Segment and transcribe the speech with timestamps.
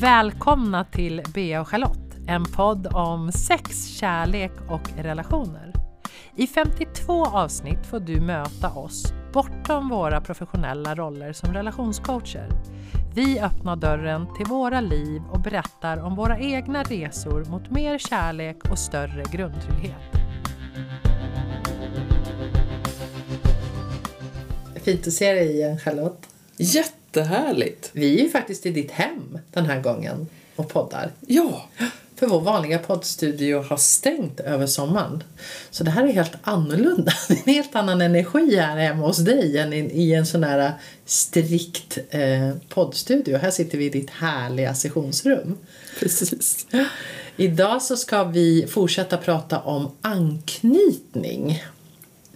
[0.00, 5.72] Välkomna till Bea och Charlotte, en podd om sex, kärlek och relationer.
[6.36, 12.48] I 52 avsnitt får du möta oss bortom våra professionella roller som relationscoacher.
[13.14, 18.70] Vi öppnar dörren till våra liv och berättar om våra egna resor mot mer kärlek
[18.70, 20.02] och större grundtrygghet.
[24.74, 26.35] Fint att se dig igen Charlotte.
[26.56, 27.90] Jättehärligt!
[27.92, 31.10] Vi är ju faktiskt i ditt hem den här gången och poddar.
[31.26, 31.68] Ja,
[32.16, 35.22] För vår vanliga poddstudio har stängt över sommaren.
[35.70, 37.12] Så det här är helt annorlunda.
[37.28, 40.72] Det är en helt annan energi här hemma hos dig än i, en sån här
[41.04, 43.36] strikt eh, poddstudio.
[43.36, 45.58] Här sitter vi i ditt härliga sessionsrum.
[46.00, 46.66] precis.
[47.36, 51.62] Idag så ska vi fortsätta prata om anknytning.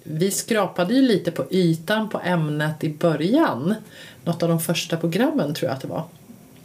[0.02, 3.74] Vi skrapade ju lite på ytan på ämnet i början.
[4.24, 6.04] Något av de första programmen tror jag att det var.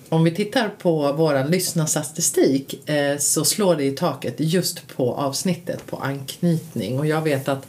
[0.10, 5.86] Om vi tittar på vår lyssnarstatistik eh, så slår det i taket just på avsnittet
[5.86, 7.00] på anknytning.
[7.00, 7.68] Och jag vet att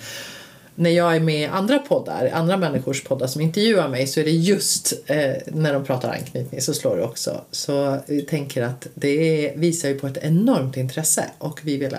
[0.75, 4.25] när jag är med i andra poddar, andra människors poddar som intervjuar mig så är
[4.25, 7.41] det just eh, när de pratar anknytning så slår det också.
[7.51, 11.97] Så vi tänker att det visar ju på ett enormt intresse och vi vill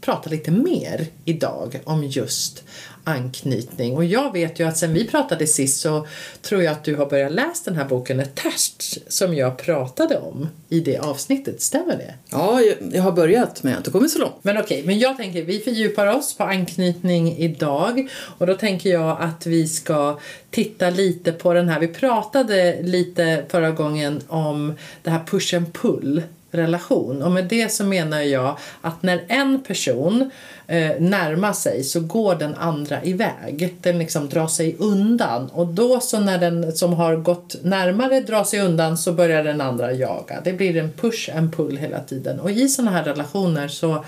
[0.00, 2.64] prata lite mer idag om just
[3.06, 3.96] anknytning.
[3.96, 6.06] Och jag vet ju att sen vi pratade sist så
[6.42, 10.48] tror jag att du har börjat läsa den här boken Attached som jag pratade om
[10.68, 11.62] i det avsnittet.
[11.62, 12.14] Stämmer det?
[12.30, 12.60] Ja,
[12.92, 14.34] jag, har börjat men jag har inte kommit så långt.
[14.42, 18.08] Men okej, men jag tänker vi fördjupar oss på anknytning idag
[18.38, 20.18] och då tänker jag att vi ska
[20.50, 21.80] titta lite på den här.
[21.80, 27.22] Vi pratade lite förra gången om det här push and pull relation.
[27.22, 30.30] Och med det så menar jag att när en person
[30.66, 33.76] eh, sig så går den andra iväg.
[33.80, 38.44] Den liksom drar sig undan och då så när den som har gått närmare drar
[38.44, 40.40] sig undan så börjar den andra jaga.
[40.44, 44.04] Det blir en push and pull hela tiden och i sådana här relationer så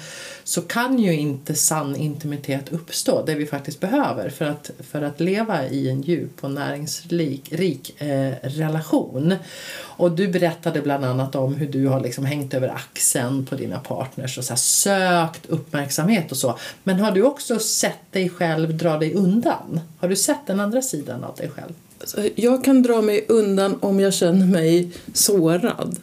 [0.48, 5.21] så kan ju inte sann intimitet uppstå, det vi faktiskt behöver för att, för att
[5.21, 9.34] leva i en djup och näringsrik rik, eh, relation.
[9.81, 13.78] Och du berättade bland annat om hur du har liksom hängt över axeln på dina
[13.78, 16.47] partners och så här sökt uppmärksamhet och så.
[16.84, 19.81] Men har du också sett dig själv dra dig undan?
[19.98, 21.72] Har du sett den andra sidan av dig själv?
[22.04, 25.98] Så Jag kan dra mig undan om jag känner mig sårad.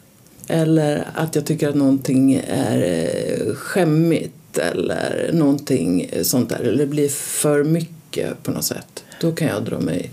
[0.48, 6.60] Eller att jag tycker att någonting är eh, skämmigt eller någonting sånt där.
[6.60, 9.04] Eller det blir för mycket på något sätt.
[9.20, 10.10] Då kan jag dra mig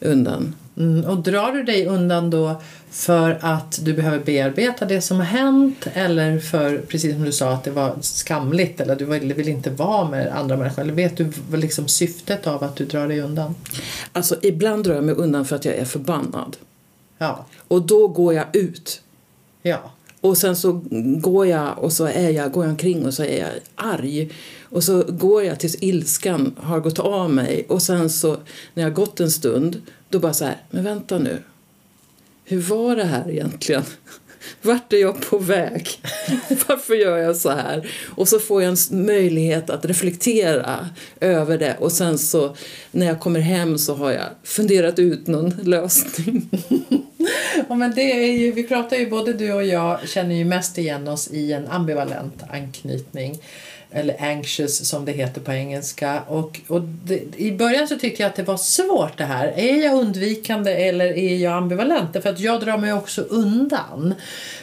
[0.00, 0.54] undan.
[0.76, 5.24] Mm, och drar du dig undan då för att du behöver bearbeta det som har
[5.24, 9.48] hänt eller för, precis som du sa, att det var skamligt eller du vill, vill
[9.48, 10.82] inte vara med andra människor?
[10.82, 13.54] Eller vet du liksom syftet av att du drar dig undan?
[14.12, 16.56] Alltså ibland drar jag mig undan för att jag är förbannad.
[17.18, 19.02] Ja, Och då går jag ut.
[19.62, 20.80] ja, Och sen så
[21.20, 24.30] går jag och så är jag, går jag omkring och så är jag arg.
[24.62, 27.66] Och så går jag tills ilskan har gått av mig.
[27.68, 28.36] Och sen så
[28.74, 31.42] när jag har gått en stund, då bara så här, men vänta nu.
[32.50, 33.82] Hur var det här egentligen?
[34.62, 35.88] Vart är jag på väg?
[36.68, 37.90] Varför gör jag så här?
[38.16, 40.88] Och så får jag en möjlighet att reflektera
[41.20, 41.76] över det.
[41.78, 42.56] Och sen så
[42.90, 46.50] när jag kommer hem så har jag funderat ut någon lösning.
[47.68, 50.78] Ja, men det är ju, vi pratar ju, både du och jag känner ju mest
[50.78, 53.38] igen oss i en ambivalent anknytning.
[53.92, 56.22] Eller anxious som det heter på engelska.
[56.28, 59.48] Och, och det, I början så tyckte jag att det var svårt det här.
[59.56, 62.22] Är jag undvikande eller är jag ambivalent?
[62.22, 64.14] För att jag drar mig också undan.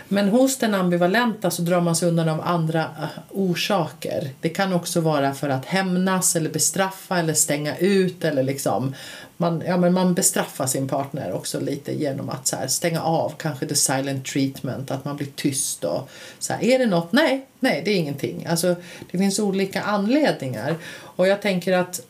[0.07, 4.29] Men hos den ambivalenta så drar man sig undan av andra eh, orsaker.
[4.41, 8.93] Det kan också vara för att hämnas eller bestraffa eller stänga ut eller liksom
[9.37, 13.33] man, ja, men man bestraffar sin partner också lite genom att så här, stänga av
[13.37, 16.09] kanske the silent treatment, att man blir tyst och
[16.39, 17.11] så här, är det något?
[17.11, 18.45] Nej, nej det är ingenting.
[18.45, 18.75] Alltså
[19.11, 22.01] det finns olika anledningar och jag tänker att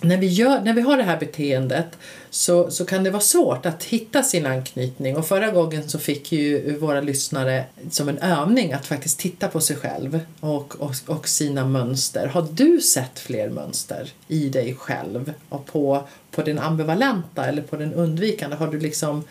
[0.00, 1.86] när vi, gör, när vi har det här beteendet
[2.30, 6.32] så, så kan det vara svårt att hitta sin anknytning och förra gången så fick
[6.32, 11.28] ju våra lyssnare som en övning att faktiskt titta på sig själv och, och, och
[11.28, 12.26] sina mönster.
[12.26, 17.76] Har du sett fler mönster i dig själv och på, på den ambivalenta eller på
[17.76, 18.56] den undvikande?
[18.56, 19.24] Har du liksom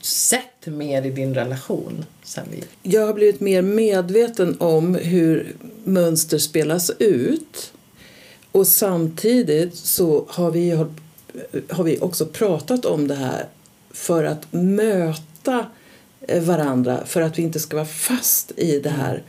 [0.00, 2.64] sett mer i din relation sen vi...
[2.90, 7.72] Jag har blivit mer medveten om hur mönster spelas ut.
[8.52, 10.70] Och samtidigt så har vi,
[11.68, 13.46] har vi också pratat om det här
[13.90, 15.66] för att möta
[16.20, 19.22] eh, varandra för att vi inte ska vara fast i det här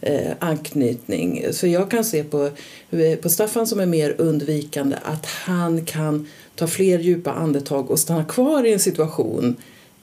[0.00, 1.44] eh, anknytning.
[1.52, 2.50] Så jag kan se på,
[2.90, 7.98] eh, på Staffan som är mer undvikande att han kan ta fler djupa andetag och
[7.98, 9.56] stanna kvar i en situation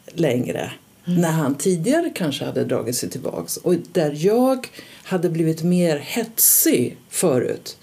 [0.08, 0.72] längre
[1.06, 4.68] när han tidigare kanske hade dragit sig tillbaks och där jag
[5.04, 7.78] hade blivit mer hetsig förut.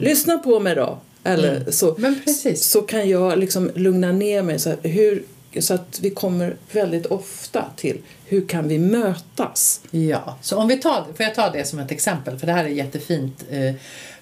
[0.00, 0.98] Lyssna på mig då!
[1.24, 2.64] Eller så, Men precis.
[2.64, 5.24] så kan jag liksom lugna ner mig så, här, hur,
[5.58, 9.80] så att vi kommer väldigt ofta till hur kan vi mötas?
[9.90, 12.38] Ja, så om vi tar, får jag ta det som ett exempel?
[12.38, 13.44] För det här är jättefint.
[13.50, 13.74] Eh,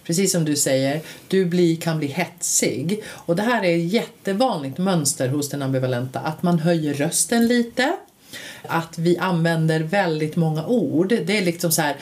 [0.04, 3.02] precis som du säger, du blir, kan bli hetsig.
[3.06, 6.20] Och det här är ett jättevanligt mönster hos den ambivalenta.
[6.20, 7.96] Att man höjer rösten lite.
[8.62, 11.08] Att vi använder väldigt många ord.
[11.08, 11.96] Det är liksom så här,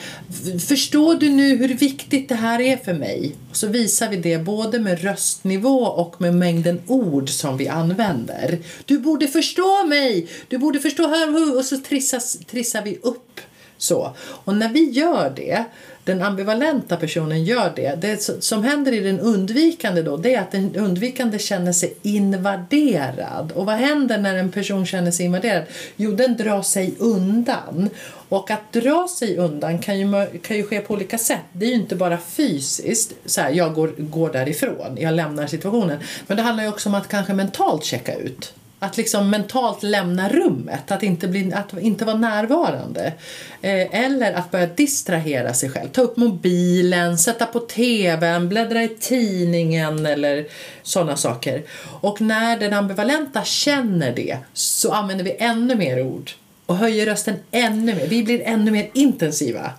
[0.59, 3.35] förstår du nu hur viktigt det här är för mig?
[3.49, 8.59] Och så visar vi det både med röstnivå och med mängden ord som vi använder.
[8.85, 10.27] Du borde förstå mig!
[10.47, 13.41] Du borde förstå här och så trissas, trissar vi upp
[13.81, 14.15] så.
[14.19, 15.65] Och när vi gör det,
[16.03, 20.51] den ambivalenta personen gör det, det som händer i den undvikande då, det är att
[20.51, 23.51] den undvikande känner sig invaderad.
[23.51, 25.63] Och vad händer när en person känner sig invaderad?
[25.95, 27.89] Jo, den drar sig undan.
[28.29, 31.45] Och att dra sig undan kan ju, kan ju ske på olika sätt.
[31.51, 35.99] Det är ju inte bara fysiskt, så här, jag går, går därifrån, jag lämnar situationen.
[36.27, 38.53] Men det handlar ju också om att kanske mentalt checka ut.
[38.79, 43.13] Att liksom mentalt lämna rummet, att inte, bli, att inte vara närvarande.
[43.61, 45.89] Eh, eller att börja distrahera sig själv.
[45.89, 50.47] Ta upp mobilen, sätta på tvn, bläddra i tidningen eller
[50.83, 51.63] sådana saker.
[52.01, 56.31] Och när den ambivalenta känner det så använder vi ännu mer ord
[56.65, 58.07] och höjer rösten ännu mer.
[58.07, 59.71] Vi blir ännu mer intensiva.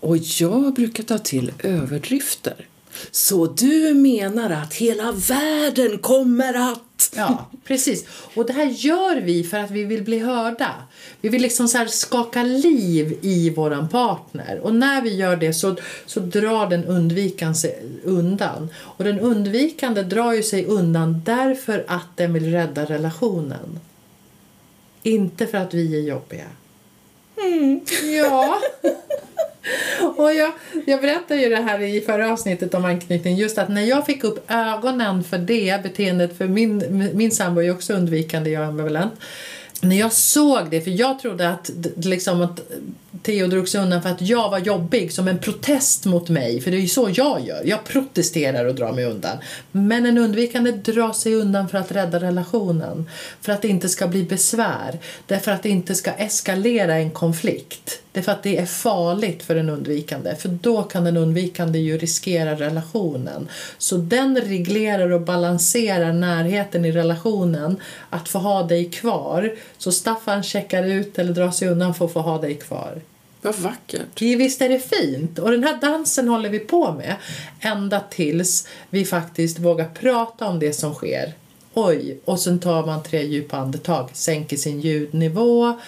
[0.00, 2.66] Och jag brukar ta till överdrifter.
[3.10, 6.82] Så du menar att hela världen kommer att...
[7.16, 8.06] Ja, precis.
[8.34, 10.74] Och det här gör vi för att vi vill bli hörda.
[11.20, 14.60] Vi vill liksom så skaka liv i våran partner.
[14.62, 15.76] Och när vi gör det så,
[16.06, 18.68] så drar den undvikande sig undan.
[18.76, 23.80] Och den undvikande drar ju sig undan därför att den vill rädda relationen.
[25.02, 26.46] Inte för att vi är jobbiga.
[28.16, 28.58] Ja.
[30.16, 30.52] Och jag,
[30.86, 33.36] jag berättade ju det här i förra avsnittet om anknytning.
[33.36, 37.64] Just att när jag fick upp ögonen för det beteendet, för min, min sambo är
[37.64, 39.12] ju också undvikande, jag är ambivalent.
[39.80, 42.60] När jag såg det, för jag trodde att, liksom att
[43.22, 46.60] Theo drog sig undan för att jag var jobbig som en protest mot mig.
[46.60, 47.62] För det är ju så jag gör.
[47.64, 49.38] Jag protesterar och drar mig undan.
[49.72, 53.10] Men en undvikande drar sig undan för att rädda relationen.
[53.40, 54.98] För att det inte ska bli besvär.
[55.26, 58.00] Därför att det inte ska eskalera en konflikt.
[58.12, 60.34] Det är för att det är farligt för den undvikande.
[60.34, 63.48] För då kan den undvikande ju riskera relationen.
[63.78, 67.76] Så den reglerar och balanserar närheten i relationen.
[68.10, 69.54] Att få ha dig kvar.
[69.78, 73.00] Så Staffan checkar ut eller drar sig undan för att få ha dig kvar.
[73.42, 74.20] Vad vackert.
[74.20, 75.38] Visst är det fint?
[75.38, 77.16] Och den här dansen håller vi på med
[77.60, 81.32] ända tills vi faktiskt vågar prata om det som sker.
[81.74, 85.78] Oj, och sen tar man tre djupa andetag, sänker sin ljudnivå,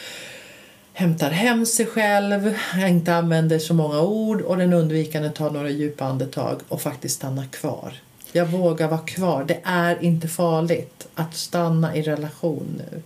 [0.92, 2.54] hämtar hem sig själv,
[2.88, 7.46] inte använder så många ord och den undvikande tar några djupa andetag och faktiskt stannar
[7.46, 7.92] kvar.
[8.32, 9.44] Jag vågar vara kvar.
[9.44, 13.02] Det är inte farligt att stanna i relation nu.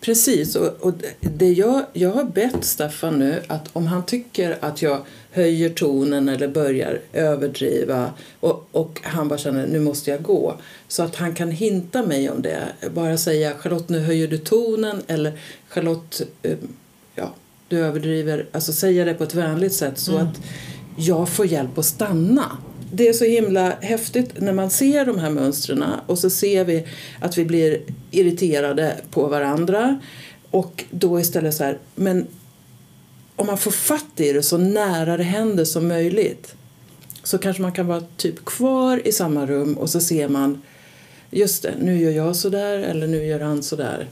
[0.00, 4.82] Precis, och, och det jag, jag har bett Staffan nu att om han tycker att
[4.82, 5.00] jag
[5.30, 10.54] höjer tonen eller börjar överdriva och, och han bara känner nu måste jag gå
[10.88, 12.58] så att han kan hinta mig om det.
[12.94, 15.38] Bara säga Charlotte nu höjer du tonen eller
[15.68, 16.56] Charlotte eh,
[17.14, 17.34] ja,
[17.68, 18.46] du överdriver.
[18.52, 20.40] Alltså säga det på ett vänligt sätt så att
[20.96, 22.58] jag får hjälp att stanna.
[22.92, 26.86] Det är så himla häftigt när man ser de här mönstren och så ser vi
[27.20, 30.00] att vi blir irriterade på varandra
[30.50, 32.26] och då istället så här, men
[33.36, 36.54] om man får fatt i det så nära det händer som möjligt
[37.22, 40.62] så kanske man kan vara typ kvar i samma rum och så ser man
[41.30, 44.08] just det, nu gör jag så där eller nu gör han så där.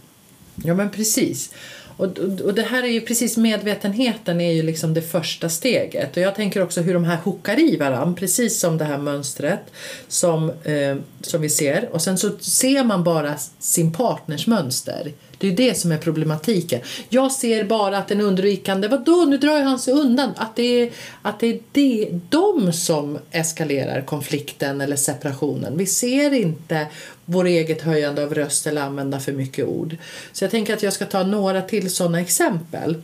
[0.64, 1.50] Ja men precis.
[1.96, 6.16] Och, och, och det här är ju precis medvetenheten är ju liksom det första steget.
[6.16, 9.60] Och jag tänker också hur de här hookar i varandra, precis som det här mönstret
[10.08, 11.88] som, eh, som vi ser.
[11.92, 15.12] Och sen så ser man bara sin partners mönster.
[15.38, 16.80] Det är ju det som är problematiken.
[17.08, 20.30] Jag ser bara att den undvikande, vadå nu drar han sig undan.
[20.36, 20.90] Att det är,
[21.22, 25.78] att det är det, de som eskalerar konflikten eller separationen.
[25.78, 26.86] Vi ser inte
[27.24, 29.96] vår eget höjande av röst eller använda för mycket ord.
[30.32, 32.96] Så jag tänker att jag ska ta några till sådana exempel.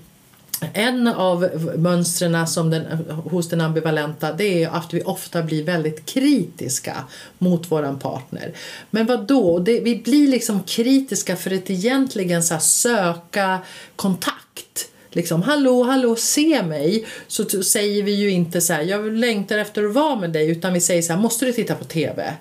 [0.72, 2.84] En av mönstren som den,
[3.24, 7.04] hos den ambivalenta det är att vi ofta blir väldigt kritiska
[7.38, 8.52] mot våran partner.
[8.90, 9.58] Men vad då?
[9.58, 13.58] Det, vi blir liksom kritiska för att egentligen så här, söka
[13.96, 14.88] kontakt.
[15.10, 17.06] Liksom, hallå, hallå, se mig.
[17.26, 20.72] Så säger vi ju inte så här, jag längtar efter att vara med dig, utan
[20.72, 22.34] vi säger så här, måste du titta på TV?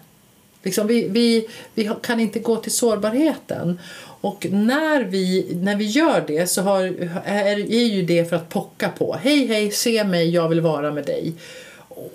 [0.63, 3.79] Liksom vi, vi, vi kan inte gå till sårbarheten.
[4.21, 6.81] Och när vi, när vi gör det så har,
[7.25, 9.15] är, är ju det för att pocka på.
[9.21, 11.33] Hej, hej, se mig, jag vill vara med dig.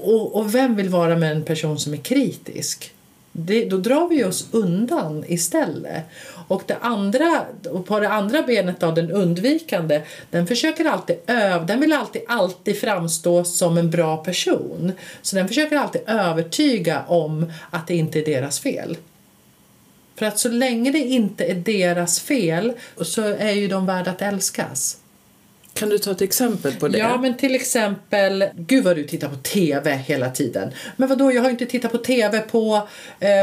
[0.01, 2.91] Och, och vem vill vara med en person som är kritisk?
[3.33, 6.05] Det, då drar vi oss undan istället.
[6.49, 11.67] Och det andra, och på det andra benet då, den undvikande, den försöker alltid öv,
[11.67, 14.93] den vill alltid, alltid framstå som en bra person.
[15.23, 18.97] Så den försöker alltid övertyga om att det inte är deras fel.
[20.17, 24.23] För att så länge det inte är deras fel så är ju de värda att
[24.23, 24.99] älskas.
[25.75, 26.99] Kan du ta ett exempel på det?
[26.99, 30.71] Ja, men till exempel, gud vad du tittar på TV hela tiden.
[30.97, 32.89] Men vadå, jag har inte tittat på TV på,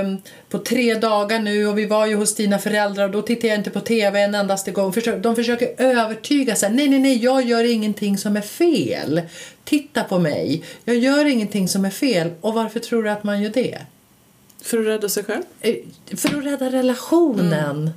[0.04, 3.48] um, på tre dagar nu och vi var ju hos dina föräldrar och då tittar
[3.48, 4.94] jag inte på TV en endaste gång.
[5.22, 6.72] De försöker övertyga sig.
[6.74, 9.22] Nej, nej, nej, jag gör ingenting som är fel.
[9.63, 10.63] Titta på mig.
[10.86, 12.32] Jag gör ingenting som är fel.
[12.42, 13.78] Och varför tror du att man gör det?
[14.62, 15.44] För att rädda sig själv?
[15.62, 15.75] Eh,
[16.18, 17.77] för att rädda relationen.
[17.77, 17.89] Mm.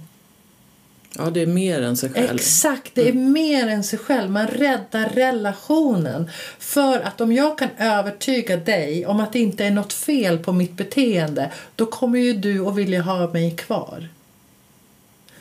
[1.18, 2.34] Ja, det är mer än sig själv.
[2.34, 3.32] Exakt, det är mm.
[3.32, 4.30] mer än sig själv.
[4.30, 6.30] Man räddar relationen.
[6.58, 10.52] För att om jag kan övertyga dig om att det inte är något fel på
[10.52, 14.08] mitt beteende då kommer ju du att vilja ha mig kvar.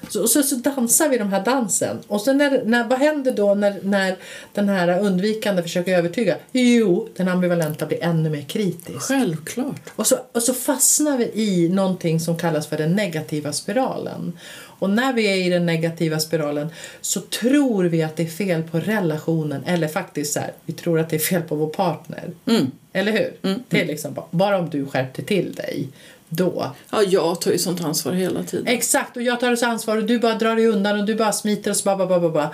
[0.09, 1.97] Så, så, så dansar vi den här dansen.
[2.07, 4.15] Och sen när, när, vad händer då när, när
[4.53, 6.37] den här undvikande försöker övertyga?
[6.51, 9.01] Jo, den ambivalenta blir ännu mer kritisk.
[9.01, 9.89] Självklart.
[9.95, 14.37] Och så, och så fastnar vi i någonting som kallas för den negativa spiralen.
[14.83, 16.69] Och när vi är i den negativa spiralen
[17.01, 20.99] så tror vi att det är fel på relationen eller faktiskt så här, vi tror
[20.99, 22.31] att det är fel på vår partner.
[22.45, 22.71] Mm.
[22.93, 23.33] Eller hur?
[23.49, 23.63] Mm.
[23.69, 25.87] Det är liksom bara, bara om du skärpte till dig
[26.35, 26.71] då.
[26.91, 28.67] Ja, jag tar ju sånt ansvar hela tiden.
[28.67, 31.31] Exakt, och jag tar så ansvar och du bara drar dig undan och du bara
[31.31, 32.49] smiter och så bara, bara, bara, bara.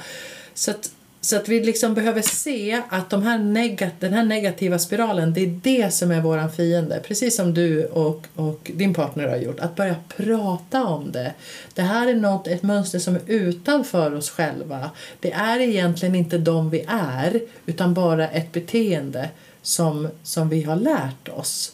[0.53, 4.79] Så att, så att vi liksom behöver se att de här negat den här negativa
[4.79, 6.99] spiralen, det är det som är våran fiende.
[7.07, 9.59] Precis som du och, och din partner har gjort.
[9.59, 11.33] Att börja prata om det.
[11.73, 14.89] Det här är något, ett mönster som är utanför oss själva.
[15.19, 19.29] Det är egentligen inte de vi är, utan bara ett beteende
[19.61, 21.73] som, som vi har lärt oss.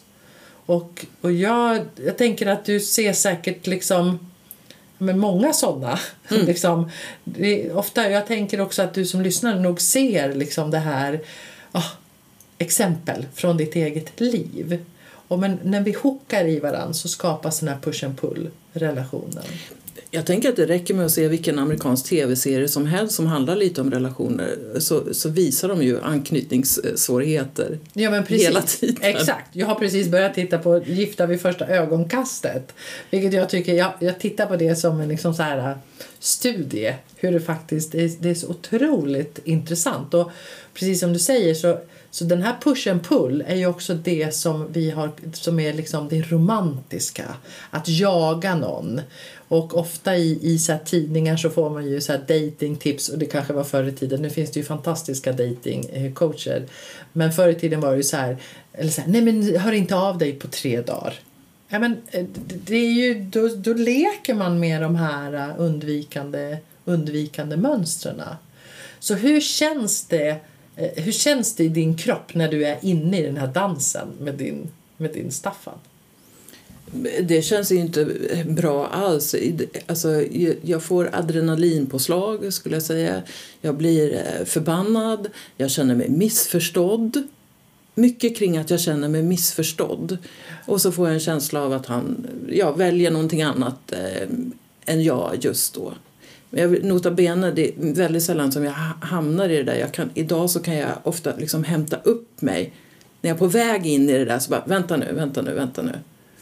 [0.66, 4.18] Och, och jag, jag tänker att du ser säkert liksom
[4.98, 5.98] med många sådana.
[6.30, 6.46] Mm.
[6.46, 6.90] liksom,
[7.72, 11.20] ofta, jag tänker också att du som lyssnar nog ser liksom det här
[11.72, 11.86] oh,
[12.58, 14.84] exempel från ditt eget liv.
[15.28, 19.44] Och men när vi hookar i varandra så skapas den här push and pull relationen.
[20.10, 23.56] Jag tänker att det räcker med att se vilken amerikansk tv-serie som helst som handlar
[23.56, 28.46] lite om relationer så, så visar de ju anknytningssvårigheter ja, men precis.
[28.46, 28.96] hela tiden.
[29.00, 29.50] Exakt.
[29.52, 32.72] Jag har precis börjat titta på Gifta vid första ögonkastet.
[33.10, 35.76] Vilket jag tycker, jag, jag tittar på det som en liksom så här äh,
[36.18, 36.94] studie.
[37.16, 40.14] Hur det faktiskt är, det är så otroligt intressant.
[40.14, 40.30] Och
[40.74, 41.78] precis som du säger så
[42.16, 45.72] så den här push and pull är ju också det som vi har som är
[45.72, 47.24] liksom det romantiska.
[47.70, 49.00] Att jaga någon.
[49.48, 53.26] Och ofta i, i så tidningar så får man ju så här datingtips och det
[53.26, 54.22] kanske var förr i tiden.
[54.22, 56.56] Nu finns det ju fantastiska datingcoacher.
[56.56, 56.70] Eh,
[57.12, 58.36] men förr i tiden var det ju så här,
[58.72, 61.14] eller så här, nej men hör inte av dig på tre dagar.
[61.68, 62.26] Ja, men eh,
[62.64, 68.22] det är ju, då, då leker man med de här eh, undvikande, undvikande mönstren.
[68.98, 70.40] Så hur känns det
[70.76, 74.08] Eh, hur känns det i din kropp när du är inne i den här dansen
[74.20, 75.78] med din, med din Staffan?
[77.22, 78.04] Det känns inte
[78.46, 79.34] bra alls.
[79.86, 80.24] Alltså,
[80.62, 83.22] jag får adrenalinpåslag, skulle jag säga.
[83.60, 87.22] Jag blir eh, förbannad, jag känner mig missförstådd.
[87.94, 90.18] Mycket kring att jag känner mig missförstådd.
[90.66, 94.28] Och så får jag en känsla av att han ja, väljer någonting annat eh,
[94.86, 95.92] än jag just då.
[96.56, 99.76] Jag, nota bene, det är väldigt sällan som jag hamnar i det där.
[99.76, 102.72] Jag kan, idag så kan jag ofta liksom hämta upp mig.
[103.20, 105.54] När jag är på väg in i det där så bara, vänta nu, vänta nu,
[105.54, 105.92] vänta nu.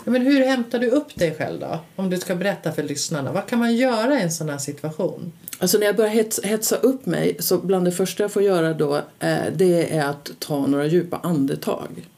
[0.04, 1.80] Men hur hämtar du upp dig själv då?
[1.96, 3.32] Om du ska berätta för lyssnarna.
[3.32, 5.32] Vad kan man göra i en sån här situation?
[5.58, 8.96] Alltså när jag börjar hetsa upp mig så bland det första jag får göra då
[8.96, 12.08] eh, det är att ta några djupa andetag.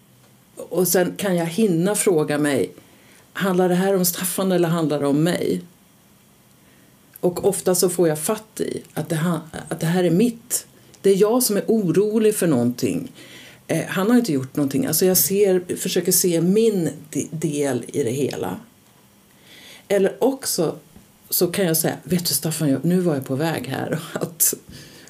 [0.57, 2.73] Och sen kan jag hinna fråga mig
[3.33, 5.63] handlar det här om Staffan eller handlar det om mig?
[7.21, 10.67] Och ofta så får jag fatt i att det, att det här är mitt.
[11.03, 13.13] Det är jag som är orolig för någonting.
[13.67, 14.87] Eh, han har inte gjort någonting.
[14.87, 16.91] Alltså jag ser, försöker se min
[17.31, 18.61] del i det hela.
[19.89, 20.77] Eller också
[21.31, 24.55] så kan jag säga, vet du Staffan, nu var jag på väg här att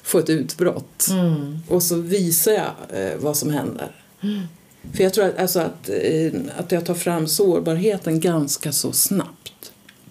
[0.03, 1.07] få ett utbrott.
[1.09, 1.59] Mm.
[1.67, 2.71] Och så visar jag
[3.01, 3.91] eh, vad som händer.
[4.21, 4.41] Mm.
[4.93, 9.53] För jag tror att, alltså att, eh, att jag tar fram sårbarheten ganska så snabbt.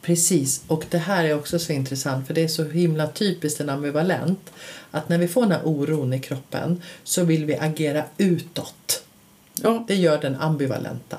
[0.07, 3.69] Precis, och det här är också så intressant för det är så himla typiskt en
[3.69, 4.53] ambivalent
[4.91, 9.05] att när vi får den här oron i kroppen så vill vi agera utåt.
[9.63, 9.85] Ja.
[9.89, 11.19] Det gör den ambivalenta.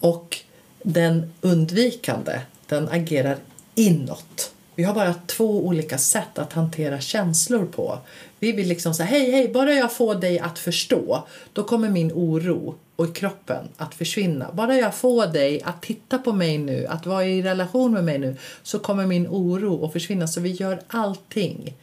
[0.00, 0.38] Och
[0.82, 3.36] den undvikande, den agerar
[3.74, 4.45] inåt.
[4.76, 7.98] Vi har bara två olika sätt att hantera känslor på.
[8.38, 12.12] Vi vill liksom säga hej, hej, bara jag får dig att förstå, då kommer min
[12.12, 14.52] oro och kroppen att försvinna.
[14.52, 18.18] Bara jag får dig att titta på mig nu, att vara i relation med mig
[18.18, 20.28] nu, så kommer min oro att försvinna.
[20.28, 21.74] Så vi gör allting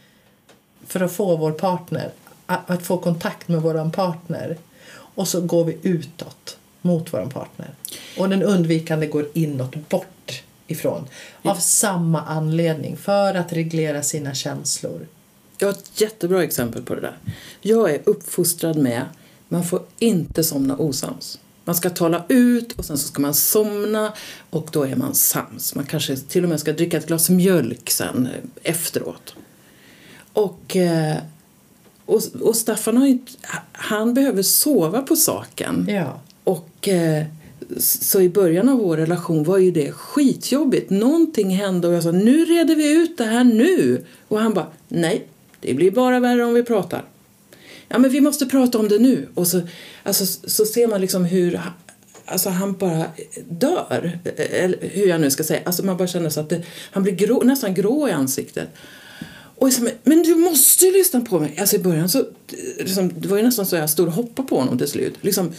[0.88, 2.12] för att få vår partner,
[2.46, 4.58] att, få kontakt med vår partner.
[4.94, 7.70] Och så går vi utåt mot vår partner.
[8.18, 11.08] Och den undvikande går inåt, bort ifrån.
[11.42, 15.08] Av samma anledning, för att reglera sina känslor.
[15.58, 17.18] Jag har ett jättebra exempel på det där.
[17.62, 19.06] Jag är uppfostrad med
[19.48, 21.40] man får inte somna osams.
[21.66, 24.14] Man ska tala ut och sen så ska man somna
[24.50, 25.76] och då är man sams.
[25.76, 29.36] Man kanske till och med ska dricka ett glas mjölk sen eh, efteråt.
[30.34, 31.18] Och, eh,
[32.06, 33.32] och, och Staffan har inte,
[33.72, 35.88] han behöver sova på saken.
[35.90, 36.22] Ja.
[36.44, 37.26] Och eh,
[37.80, 40.90] så i början av vår relation var ju det skitjobbigt.
[40.90, 44.06] Någonting hände och jag sa nu reder vi ut det här nu.
[44.28, 45.28] Och han bara nej,
[45.60, 47.04] det blir bara värre om vi pratar.
[47.88, 49.28] Ja men vi måste prata om det nu.
[49.34, 49.62] Och så,
[50.04, 51.60] alltså, så ser man liksom hur
[52.26, 53.06] alltså han bara
[53.50, 54.20] dör.
[54.36, 55.62] Eller hur jag nu ska säga.
[55.66, 56.62] Alltså man bara känner så att det,
[56.92, 58.70] han blir grå, nästan grå i ansiktet.
[59.56, 61.58] Och sa, men du måste ju lyssna på mig.
[61.60, 62.26] Alltså i början så,
[62.78, 65.14] liksom, det var ju nästan så jag stod och hoppade på honom till slut.
[65.22, 65.54] Liksom,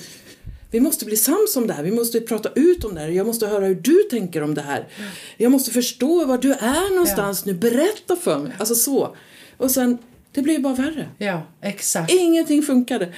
[0.75, 3.27] vi måste bli sams om det här, vi måste prata ut om det här, jag
[3.27, 4.89] måste höra hur du tänker om det här.
[5.37, 7.53] Jag måste förstå var du är någonstans ja.
[7.53, 8.53] nu, berätta för mig.
[8.59, 9.17] Alltså så.
[9.57, 9.99] Och sen,
[10.33, 11.09] det blev bara värre.
[11.19, 12.13] Ja, exakt.
[12.13, 13.13] Ingenting funkade.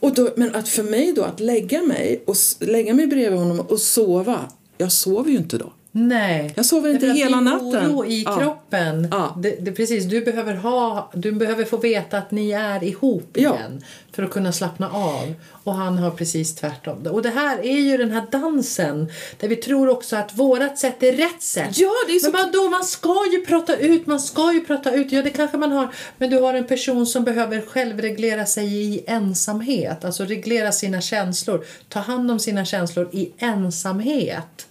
[0.00, 3.60] Och då, men att för mig då, att lägga mig, och lägga mig bredvid honom
[3.60, 5.72] och sova, jag sover ju inte då.
[5.94, 6.52] Nej.
[6.56, 7.90] Jag sover inte hela natten.
[7.90, 8.38] oro i ja.
[8.38, 9.08] kroppen.
[9.10, 9.36] Ja.
[9.38, 13.80] Det, det, precis, du behöver, ha, du behöver få veta att ni är ihop igen
[13.80, 13.86] ja.
[14.12, 15.34] för att kunna slappna av.
[15.64, 17.06] Och han har precis tvärtom.
[17.06, 19.08] Och det här är ju den här dansen
[19.40, 21.78] där vi tror också att vårat sätt är rätt sätt.
[21.78, 22.30] Ja, det är så...
[22.30, 25.12] Men man, då, man ska ju prata ut, man ska ju prata ut.
[25.12, 25.88] Ja, det kanske man har.
[26.18, 30.04] Men du har en person som behöver självreglera sig i ensamhet.
[30.04, 31.64] Alltså reglera sina känslor.
[31.88, 34.66] Ta hand om sina känslor i ensamhet.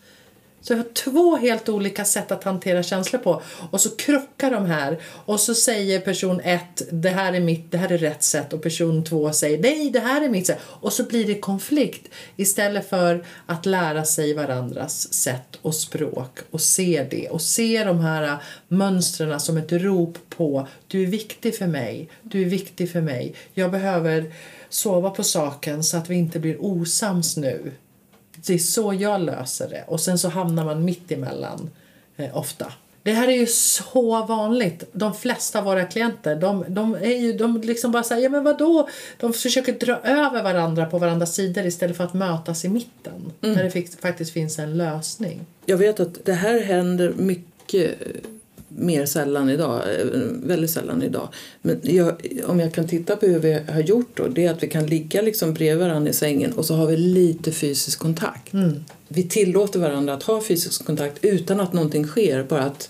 [0.62, 3.42] Så jag har två helt olika sätt att hantera känslor på.
[3.72, 5.00] Och så krockar de här.
[5.26, 8.54] Och så säger person ett, det här är mitt, det här är rätt sätt.
[8.54, 10.60] Och person två säger, nej det här är mitt sätt.
[10.64, 12.08] Och så blir det konflikt.
[12.36, 16.40] Istället för att lära sig varandras sätt och språk.
[16.52, 17.30] Och se det.
[17.30, 22.10] Och se de här mönstren som ett rop på, du är viktig för mig.
[22.24, 23.36] Du är viktig för mig.
[23.54, 24.34] Jag behöver
[24.70, 27.72] sova på saken så att vi inte blir osams nu.
[28.46, 29.84] Det är så jag löser det.
[29.88, 31.70] Och sen så hamnar man mitt emellan
[32.18, 32.74] eh, ofta.
[33.04, 34.84] Det här är ju så vanligt.
[34.92, 38.44] De flesta av våra klienter, de, de är ju, de liksom bara säger, ja men
[38.44, 38.90] vadå?
[39.18, 43.32] De försöker dra över varandra på varandras sidor istället för att mötas i mitten.
[43.42, 43.56] Mm.
[43.56, 45.46] Där det faktiskt finns en lösning.
[45.66, 47.98] Jag vet att det här händer mycket
[48.76, 50.06] mer sällan idag, eh,
[50.44, 51.28] väldigt sällan idag.
[51.62, 54.64] Men jag, om jag kan titta på hur vi har gjort då, det är att
[54.64, 58.54] vi kan ligga liksom bredvid varandra i sängen och så har vi lite fysisk kontakt.
[58.54, 58.84] Mm.
[59.08, 62.90] Vi tillåter varandra att ha fysisk kontakt utan att någonting sker, bara att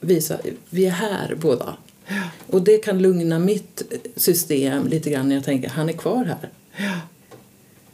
[0.00, 0.38] visa
[0.70, 1.76] vi är här båda.
[2.06, 2.22] Ja.
[2.46, 3.82] Och det kan lugna mitt
[4.16, 6.50] system lite grann när jag tänker han är kvar här.
[6.76, 7.00] Ja.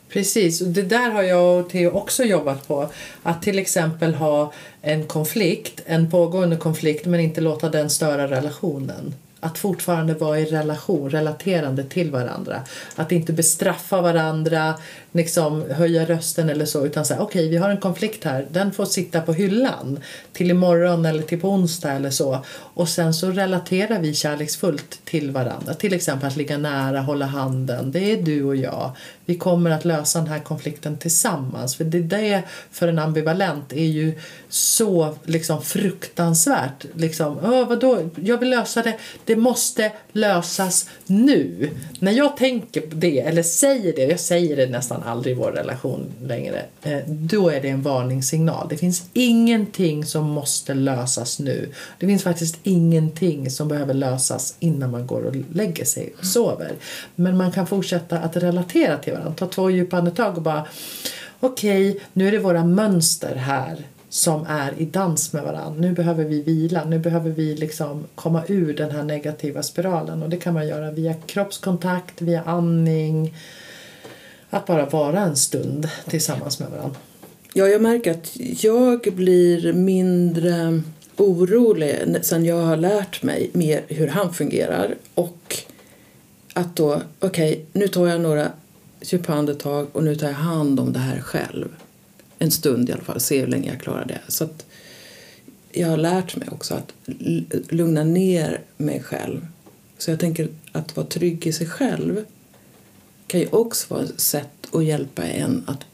[0.09, 2.89] Precis, och det där har jag och Theo också jobbat på.
[3.23, 9.15] Att till exempel ha en konflikt, en pågående konflikt men inte låta den störa relationen.
[9.41, 12.63] Att fortfarande vara i relation, relaterande till varandra.
[12.97, 14.75] Att inte bestraffa varandra,
[15.13, 18.73] liksom höja rösten eller så utan säga okej okay, vi har en konflikt här, den
[18.73, 20.01] får sitta på hyllan
[20.33, 22.45] till imorgon eller till på onsdag eller så.
[22.51, 25.75] Och sen så relaterar vi kärleksfullt till varandra.
[25.75, 27.93] Till exempel att ligga nära, hålla handen.
[27.93, 28.93] Det är du och jag.
[29.25, 31.77] Vi kommer att lösa den här konflikten tillsammans.
[31.77, 36.85] För det, där för en ambivalent är ju så liksom fruktansvärt.
[36.95, 38.11] Liksom, vadå?
[38.15, 38.99] Jag vill lösa det.
[39.29, 41.71] Det måste lösas nu.
[41.99, 45.51] När jag tänker på det, eller säger det, jag säger det nästan aldrig i vår
[45.51, 48.67] relation längre, eh, då är det en varningssignal.
[48.69, 51.73] Det finns ingenting som måste lösas nu.
[51.99, 56.73] Det finns faktiskt ingenting som behöver lösas innan man går och lägger sig och sover.
[57.15, 59.35] Men man kan fortsätta att relatera till varandra.
[59.37, 60.67] Ta två djupa andetag och bara
[61.41, 65.81] okej, okay, nu är det våra mönster här som är i dans med varandra.
[65.81, 70.29] Nu behöver vi vila, nu behöver vi liksom komma ur den här negativa spiralen och
[70.29, 73.35] det kan man göra via kroppskontakt, via andning,
[74.51, 76.97] att bara vara en stund tillsammans med varandra.
[77.53, 80.83] Ja, jag märker att jag blir mindre
[81.17, 85.57] orolig sen jag har lärt mig mer hur han fungerar och
[86.53, 88.53] att då, okej, okay, nu tar jag några
[89.01, 91.69] djupa andetag och nu tar jag hand om det här själv.
[92.39, 94.21] En stund i alla fall, se hur länge jag klarar det.
[94.29, 94.67] Så att
[95.73, 96.93] jag har lärt mig också att
[97.69, 99.47] lugna ner mig själv.
[99.99, 102.25] Så jag tänker att vara trygg i sig själv
[103.27, 105.85] kan ju också vara ett sätt att hjälpa en att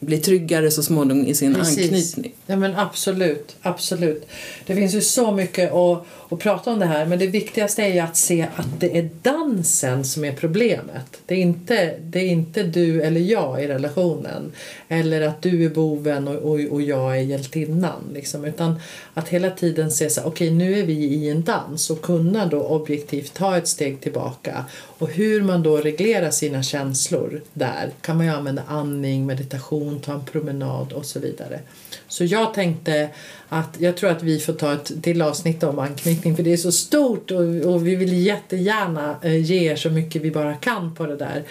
[0.00, 1.84] bli tryggare så småningom i sin Precis.
[1.84, 2.34] anknytning.
[2.46, 4.28] Ja, men absolut, absolut.
[4.66, 7.94] Det finns ju så mycket att, att prata om det här men det viktigaste är
[7.94, 11.20] ju att se att det är dansen som är problemet.
[11.26, 14.52] Det är inte, det är inte du eller jag i relationen
[14.88, 18.10] eller att du är boven och, och, och jag är hjältinnan.
[18.14, 18.44] Liksom.
[18.44, 18.80] Utan
[19.14, 22.46] att hela tiden se så okej okay, nu är vi i en dans och kunna
[22.46, 24.64] då objektivt ta ett steg tillbaka
[24.98, 29.87] och hur man då reglerar sina känslor där kan man ju använda andning, meditation,
[30.32, 31.60] promenad och så vidare.
[32.08, 33.10] Så jag tänkte
[33.48, 36.56] att jag tror att vi får ta ett till avsnitt om anknytning för det är
[36.56, 40.94] så stort och, och vi vill jättegärna eh, ge er så mycket vi bara kan
[40.94, 41.44] på det där.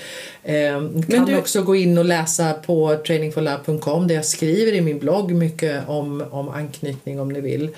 [0.43, 1.37] Eh, kan du...
[1.37, 6.23] också gå in och läsa på trainingforlove.com där jag skriver i min blogg mycket om,
[6.31, 7.69] om anknytning om ni vill.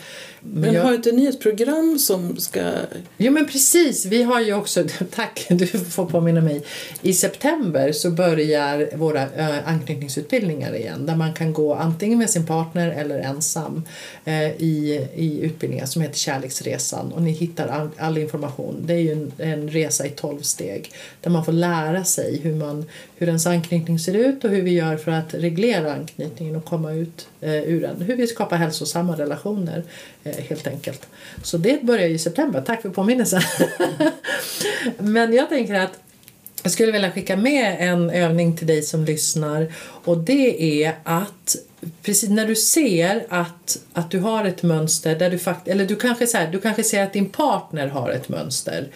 [0.42, 0.84] Men, men jag...
[0.84, 2.72] har inte ni ett program som ska...
[3.18, 4.84] Jo men precis, vi har ju också,
[5.16, 6.64] tack du får påminna mig,
[7.02, 12.46] i september så börjar våra äh, anknytningsutbildningar igen där man kan gå antingen med sin
[12.46, 13.84] partner eller ensam
[14.26, 18.84] Eh, i, i utbildningen som heter Kärleksresan och ni hittar all, all information.
[18.86, 20.92] Det är ju en, en resa i tolv steg
[21.22, 22.86] där man får lära sig hur, man,
[23.18, 26.92] hur ens anknytning ser ut och hur vi gör för att reglera anknytningen och komma
[26.92, 28.02] ut eh, ur den.
[28.02, 29.84] Hur vi skapar hälsosamma relationer
[30.24, 31.08] Eh, helt enkelt.
[31.44, 32.62] Så det börjar i september.
[32.62, 33.42] Tack för påminnelsen.
[34.98, 36.00] Men jag tänker att
[36.64, 41.56] jag skulle vilja skicka med en övning till dig som lyssnar och det är att
[42.02, 45.96] precis när du ser att, att du har ett mönster där du fakt eller du
[45.96, 48.90] kanske, så här, du kanske ser att din partner har ett mönster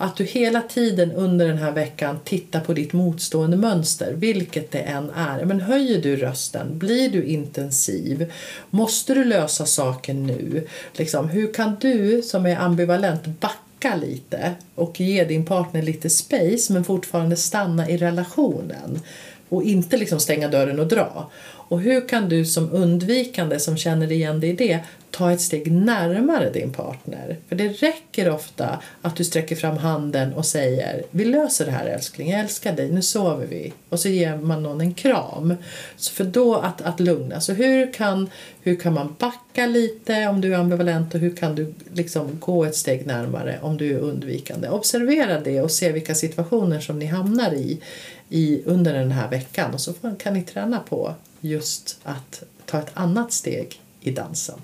[0.00, 4.78] att du hela tiden under den här veckan tittar på ditt motstående mönster, vilket det
[4.78, 5.44] än är.
[5.44, 6.78] Men höjer du rösten?
[6.78, 8.32] Blir du intensiv?
[8.70, 10.66] Måste du lösa saken nu?
[10.92, 13.40] Liksom, hur kan du som är ambivalent
[13.80, 19.00] backa lite och ge din partner lite space men fortfarande stanna i relationen
[19.48, 21.30] och inte liksom stänga dörren och dra?
[21.70, 24.80] Och hur kan du som undvikande som känner igen dig i det
[25.10, 27.36] ta ett steg närmare din partner?
[27.48, 31.86] För det räcker ofta att du sträcker fram handen och säger Vi löser det här
[31.86, 33.72] älskling, jag älskar dig, nu sover vi.
[33.88, 35.54] Och så ger man någon en kram.
[35.96, 37.40] Så för då att, att lugna.
[37.40, 38.30] Så hur kan,
[38.62, 42.64] hur kan man backa lite om du är ambivalent och hur kan du liksom gå
[42.64, 44.68] ett steg närmare om du är undvikande?
[44.68, 47.80] Observera det och se vilka situationer som ni hamnar i,
[48.28, 52.90] i under den här veckan och så kan ni träna på just att ta ett
[52.94, 54.60] annat steg i dansen.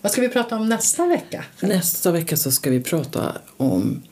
[0.00, 1.44] Vad ska vi prata om nästa vecka?
[1.60, 4.02] Nästa vecka så ska vi prata om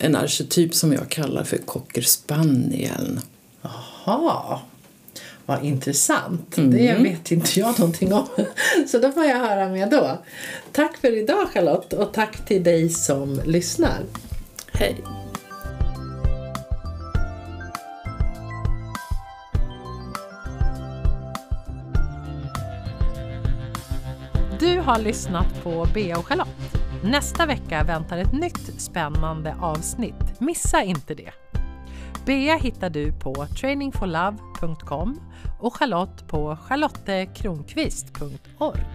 [0.00, 3.20] en arketyp som jag kallar för cockerspanieln.
[3.62, 4.60] Jaha,
[5.46, 6.58] vad intressant.
[6.58, 6.70] Mm.
[6.70, 8.26] Det vet inte jag någonting om.
[8.88, 10.18] Så då får jag höra med då.
[10.72, 14.02] Tack för idag Charlotte och tack till dig som lyssnar.
[14.72, 14.96] Hej!
[24.66, 26.78] Du har lyssnat på Bea och Charlotte.
[27.04, 30.40] Nästa vecka väntar ett nytt spännande avsnitt.
[30.40, 31.30] Missa inte det!
[32.26, 35.20] Bea hittar du på trainingforlove.com
[35.60, 38.86] och Charlotte på charlottekronqvist.org.